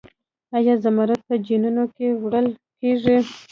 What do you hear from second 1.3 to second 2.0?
جیبونو